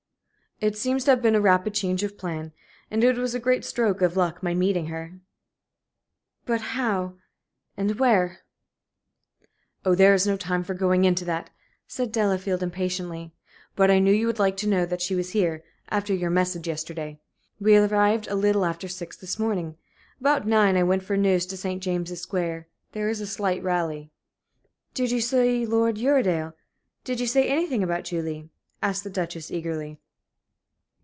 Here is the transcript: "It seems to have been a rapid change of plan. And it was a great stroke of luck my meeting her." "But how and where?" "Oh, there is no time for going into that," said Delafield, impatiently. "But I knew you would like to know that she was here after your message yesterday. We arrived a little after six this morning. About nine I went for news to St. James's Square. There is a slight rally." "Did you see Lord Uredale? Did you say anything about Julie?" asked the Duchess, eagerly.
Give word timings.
"It 0.61 0.77
seems 0.77 1.03
to 1.05 1.09
have 1.09 1.23
been 1.23 1.33
a 1.33 1.41
rapid 1.41 1.73
change 1.73 2.03
of 2.03 2.19
plan. 2.19 2.51
And 2.91 3.03
it 3.03 3.17
was 3.17 3.33
a 3.33 3.39
great 3.39 3.65
stroke 3.65 4.03
of 4.03 4.15
luck 4.15 4.43
my 4.43 4.53
meeting 4.53 4.85
her." 4.89 5.13
"But 6.45 6.61
how 6.61 7.15
and 7.75 7.97
where?" 7.97 8.41
"Oh, 9.83 9.95
there 9.95 10.13
is 10.13 10.27
no 10.27 10.37
time 10.37 10.63
for 10.63 10.75
going 10.75 11.03
into 11.03 11.25
that," 11.25 11.49
said 11.87 12.11
Delafield, 12.11 12.61
impatiently. 12.61 13.33
"But 13.75 13.89
I 13.89 13.97
knew 13.97 14.13
you 14.13 14.27
would 14.27 14.37
like 14.37 14.55
to 14.57 14.67
know 14.69 14.85
that 14.85 15.01
she 15.01 15.15
was 15.15 15.31
here 15.31 15.63
after 15.89 16.13
your 16.13 16.29
message 16.29 16.67
yesterday. 16.67 17.19
We 17.59 17.75
arrived 17.77 18.27
a 18.27 18.35
little 18.35 18.63
after 18.63 18.87
six 18.87 19.17
this 19.17 19.39
morning. 19.39 19.77
About 20.19 20.45
nine 20.45 20.77
I 20.77 20.83
went 20.83 21.01
for 21.01 21.17
news 21.17 21.47
to 21.47 21.57
St. 21.57 21.81
James's 21.81 22.21
Square. 22.21 22.67
There 22.91 23.09
is 23.09 23.19
a 23.19 23.25
slight 23.25 23.63
rally." 23.63 24.11
"Did 24.93 25.09
you 25.09 25.21
see 25.21 25.65
Lord 25.65 25.95
Uredale? 25.97 26.53
Did 27.03 27.19
you 27.19 27.25
say 27.25 27.47
anything 27.47 27.81
about 27.81 28.03
Julie?" 28.03 28.51
asked 28.83 29.03
the 29.03 29.09
Duchess, 29.09 29.49
eagerly. 29.49 29.97